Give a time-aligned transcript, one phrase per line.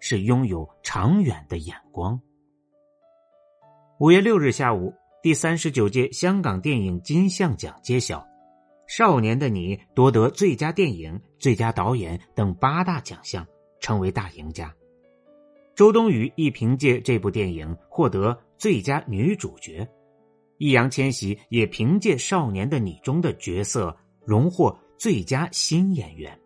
[0.00, 2.20] 是拥有长远的眼光。
[4.00, 8.20] 五月六日下午，第三十九届香港电影金像奖揭晓，
[8.86, 13.46] 《少年的你》夺得最佳电影、最佳导演等八大奖项，
[13.80, 14.72] 成为大赢家。
[15.74, 19.88] 周冬雨亦凭借这部电影获得最佳女主角，
[20.58, 26.38] 易烊千玺也凭借《少年的你》中的角色荣获最佳新演员。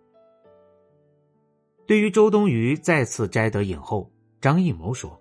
[1.92, 5.20] 对于周冬雨再次摘得影后，张艺谋说：“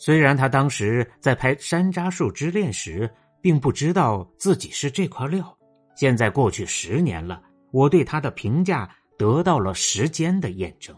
[0.00, 3.10] 虽然他当时在拍《山楂树之恋》时，
[3.42, 5.54] 并不知道自己是这块料，
[5.96, 10.96] 现在过去十年了，我对他的评价得到了时间的验证。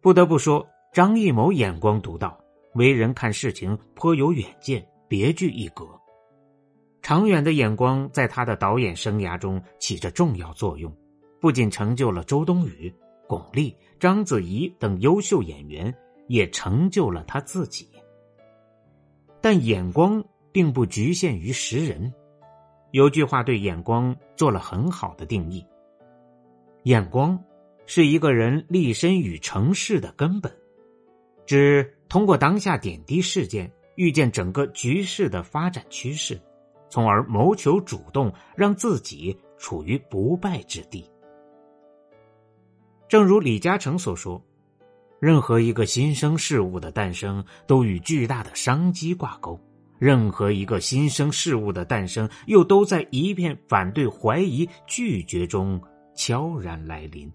[0.00, 2.38] 不得不说，张艺谋眼光独到，
[2.74, 5.84] 为人看事情颇有远见，别具一格。
[7.02, 10.96] 长远的眼光在他的导演生涯中起着重要作用。”
[11.40, 12.94] 不仅成就了周冬雨、
[13.26, 15.92] 巩俐、章子怡等优秀演员，
[16.28, 17.88] 也成就了他自己。
[19.40, 22.12] 但眼光并不局限于识人，
[22.90, 25.64] 有句话对眼光做了很好的定义：
[26.82, 27.42] 眼光
[27.86, 30.54] 是一个人立身与成事的根本，
[31.46, 36.38] 指通过当下点滴事件，预见整个局势的发展趋势，
[36.90, 41.09] 从而谋求主动，让自己处于不败之地。
[43.10, 44.40] 正如李嘉诚所说
[45.18, 49.58] ：“任何一个新生事物的诞生都与巨大的商机挂钩，
[49.98, 55.82] 任何一个新生事物的诞生又都在一片反对、怀疑、拒绝中
[56.14, 57.28] 悄然来临。”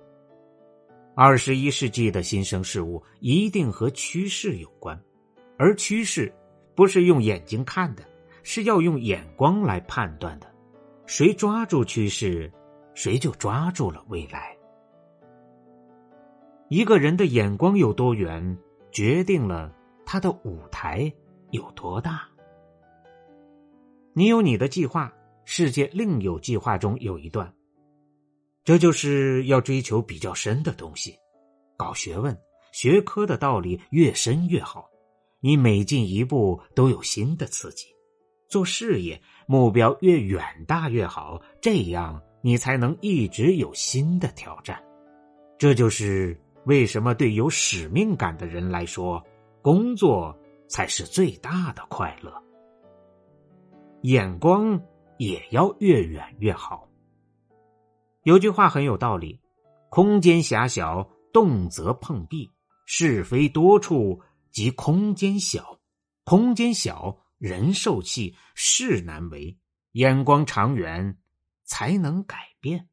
[1.14, 4.98] 二十一世纪的新生事物一定和趋势有关，
[5.58, 6.34] 而趋势
[6.74, 8.04] 不是用眼睛看的，
[8.44, 10.50] 是要用眼光来判断的。
[11.06, 12.50] 谁抓住趋势，
[12.94, 14.55] 谁就抓住了未来。
[16.68, 18.58] 一个人的眼光有多远，
[18.92, 19.72] 决定了
[20.04, 21.14] 他的舞台
[21.52, 22.28] 有多大。
[24.14, 25.14] 你有你的计划，
[25.46, 27.54] 世界另有计划中有一段。
[28.64, 31.16] 这就是要追求比较深的东西，
[31.78, 32.36] 搞学问、
[32.72, 34.90] 学科的道理越深越好。
[35.42, 37.86] 你每进一步都有新的刺激，
[38.50, 44.84] 做事业目标越远大越好，这样你才能一直有新的挑战。
[45.60, 46.36] 这就是。
[46.66, 49.24] 为什么对有使命感的人来说，
[49.62, 50.36] 工作
[50.68, 52.34] 才是最大的快乐？
[54.02, 54.80] 眼光
[55.18, 56.88] 也要越远越好。
[58.24, 59.40] 有句话很有道理：
[59.90, 62.50] 空间狭小，动则碰壁；
[62.86, 64.20] 是非多处，
[64.52, 65.80] 即空间小。
[66.24, 69.56] 空间小，人受气，事难为。
[69.92, 71.18] 眼光长远，
[71.64, 72.90] 才能改变。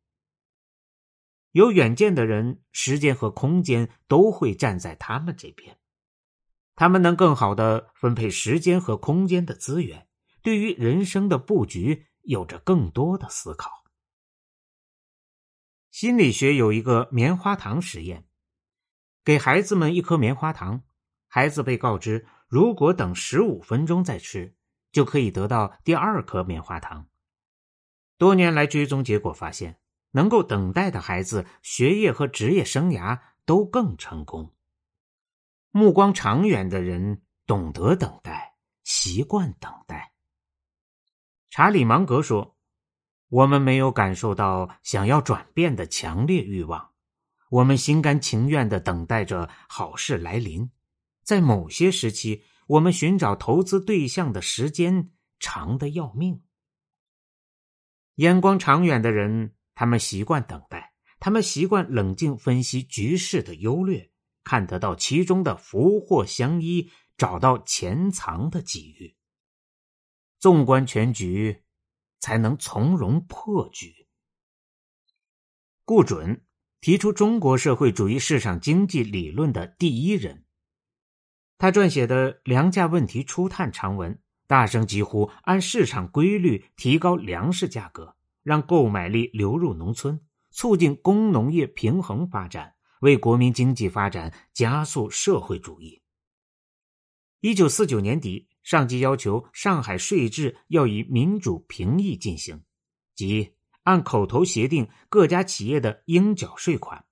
[1.52, 5.78] 有远见的人，时间和空间都会站在他们这边，
[6.74, 10.08] 他们能更好的分配时间和空间的资源，
[10.42, 13.84] 对于人生的布局有着更多的思考。
[15.90, 18.26] 心理学有一个棉花糖实验，
[19.22, 20.82] 给孩子们一颗棉花糖，
[21.28, 24.56] 孩子被告知，如果等十五分钟再吃，
[24.90, 27.08] 就可以得到第二颗棉花糖。
[28.16, 29.81] 多年来追踪结果发现。
[30.12, 34.54] 能够等待的孩子，学业和职业生涯都更成功。
[35.70, 40.12] 目光长远的人懂得等待，习惯等待。
[41.48, 42.58] 查理芒格说
[43.28, 46.92] ：“我们没有感受到想要转变的强烈欲望，
[47.48, 50.70] 我们心甘情愿的等待着好事来临。
[51.22, 55.10] 在某些时期，我们寻找投资对象的时间
[55.40, 56.42] 长的要命。
[58.16, 64.10] 眼光长远的人。”他们习惯等待，他们习惯冷静分析局势的优劣，
[64.44, 69.16] 看得到其中的福祸相依，找到潜藏的机遇。
[70.38, 71.62] 纵观全局，
[72.20, 74.08] 才能从容破局。
[75.84, 76.44] 顾准
[76.80, 80.44] 提出中国社会主义市场经济理论的第一人，
[81.58, 88.16] 他撰写的《粮价问题初探》长文，大声疾呼按市场规律提高粮食价格。
[88.42, 96.02] 让购买力流入农村，促进工农业平衡发展，为国民经济发展加速社会主义。
[97.40, 102.62] 一九四九年底，上级要求上海税制要以民主评议进行，
[103.14, 107.04] 即按口头协定各家企业的应缴税款。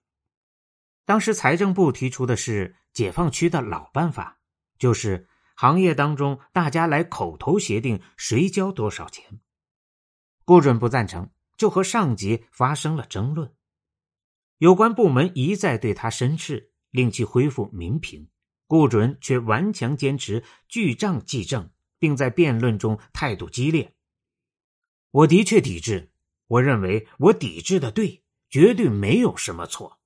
[1.05, 4.39] 当时财政部提出的是解放区的老办法，
[4.79, 9.41] 就是行业当中大家来口头协定谁交多少钱。
[10.51, 13.55] 顾准不赞成，就和上级发生了争论。
[14.59, 18.29] 有关部门一再对他申斥，令其恢复民平。
[18.67, 21.71] 顾准却顽强坚持据账计政，
[22.01, 23.95] 并在辩论中态度激烈。
[25.13, 26.11] 我的确抵制，
[26.49, 30.01] 我认为我抵制的对，绝对没有什么错。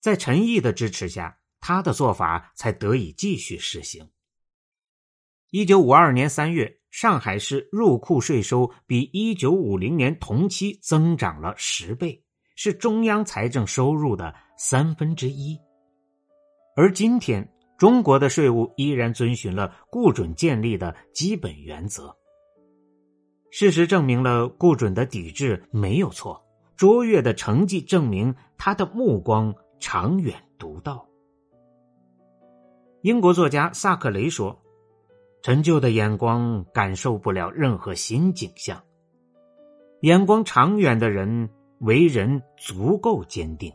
[0.00, 4.10] 在陈毅的支持下，他的做法才得以继续实行。
[5.48, 15.60] 一九五二年三月，上海市入库税收比一九五零年同期增长了十倍，是中央财政收入的三分之一。
[16.74, 17.46] 而今天，
[17.76, 22.16] 中国的税务依然遵循了顾准建立的基本原则。
[23.50, 26.42] 事实证明了顾准的抵制没有错，
[26.78, 31.06] 卓越的成绩证明他的目光长远独到。
[33.02, 34.58] 英国作家萨克雷说
[35.46, 38.82] ：“陈旧的眼光感受不了任何新景象，
[40.00, 41.48] 眼光长远的人
[41.78, 43.72] 为人足够坚定。”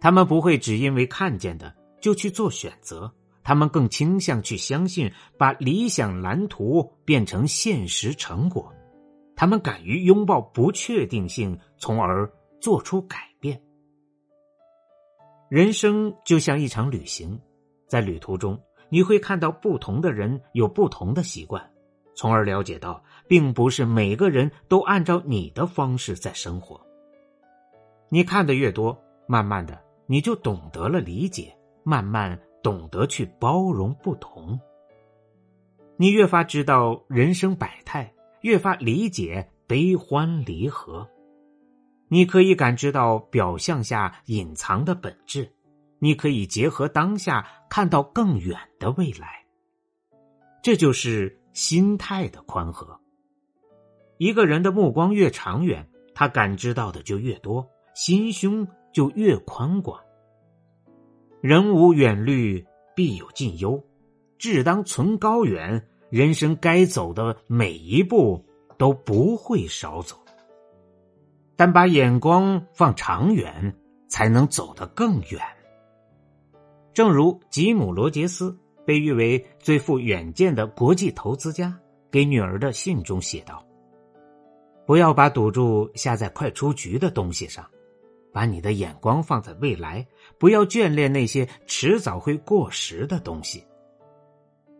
[0.00, 3.12] 他们不会只因为看见的就去做选择，
[3.44, 8.72] 他们更倾向去相信，把理想蓝图变成现实成果。
[9.36, 12.26] 他们敢于拥抱不确定性，从而
[12.58, 13.60] 做出改变。
[15.50, 17.38] 人生就像一场旅行，
[17.86, 18.58] 在旅途中
[18.90, 21.70] 你会看到不同的人有不同的习惯，
[22.14, 26.80] 从而了解到，并不是每个人都按照你的方式在生活。
[28.08, 29.78] 你看的越多，慢慢的。
[30.10, 31.54] 你就懂得了理解，
[31.84, 34.58] 慢慢懂得去包容不同。
[35.98, 41.06] 你越发知道人生百态，越发理解悲欢离合。
[42.08, 45.52] 你可以感知到表象下隐藏的本质，
[45.98, 49.44] 你可以结合当下看到更远的未来。
[50.62, 53.00] 这就是心态的宽和。
[54.16, 58.66] 一个人的目光越长远，他感知到的就越多，心胸。
[58.90, 60.00] 就越宽广。
[61.40, 62.66] 人无远虑，
[62.96, 63.84] 必有近忧。
[64.38, 68.44] 志当存高远，人生该走的每一步
[68.78, 70.16] 都不会少走。
[71.54, 73.76] 但把眼光放长远，
[74.08, 75.40] 才能走得更远。
[76.98, 81.72] 正如吉姆·罗杰斯被誉为最富远见的国际投资家，
[82.10, 83.64] 给女儿的信中写道
[84.84, 87.64] ：“不要把赌注下在快出局的东西上。”
[88.34, 90.04] 把你的眼光放在未来，
[90.40, 93.64] 不要眷恋那些迟早会过时的东西。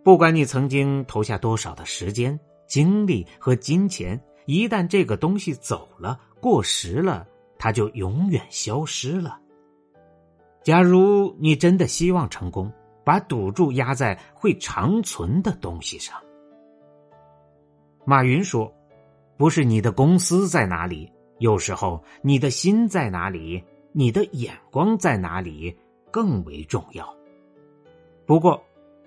[0.02, 2.36] 不管你曾经投下多少的时间、
[2.66, 7.24] 精力和金钱，一旦这个东西走了、过时了，
[7.60, 9.38] 它就永远消失了。
[10.62, 12.72] 假如你真的希望成功，
[13.05, 16.18] 把赌注压在会长存的东西上。
[18.04, 18.73] 马云说
[19.38, 25.76] ：“不是你的公司在哪里。”有时候，你的心在哪里，你的眼光在哪里，
[26.11, 27.14] 更为重要。
[28.26, 28.61] 不过，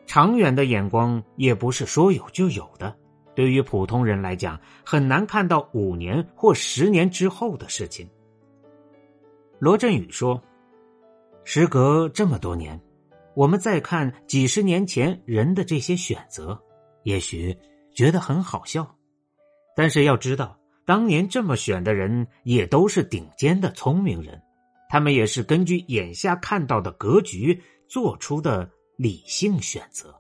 [0.06, 2.96] 长远的眼光也不是说有就有的。
[3.36, 8.10] 对于普通人来讲，很难看到五年或十年之后的事情。
[9.60, 10.42] 罗振宇说
[11.44, 12.80] ：“时隔这么多年，
[13.36, 16.60] 我们再看几十年前人的这些选择，
[17.04, 17.58] 也许
[17.94, 18.96] 觉得很好笑，
[19.76, 24.42] 但是要知道。”当年这么选的人也都是顶尖的聪明人，
[24.90, 27.58] 他们也是根据眼下看到的格局
[27.88, 30.14] 做出的理性选择。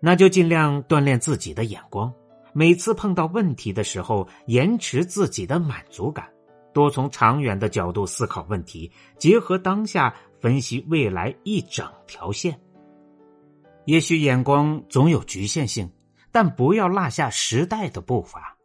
[0.00, 2.10] 那就尽量锻炼自己的眼光，
[2.54, 6.30] 每次碰到问题的时候，延迟自己的满足感，
[6.72, 12.58] 多从长远的角度思考问题，结合当下分析未来一整条线。
[13.86, 15.90] 也许眼光总有局限性，
[16.30, 18.56] 但不要落下时代的步伐。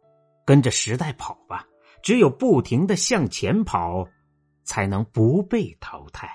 [0.44, 1.66] 跟着时代跑吧，
[2.02, 4.06] 只有不停的向前跑，
[4.62, 6.30] 才能不被淘汰。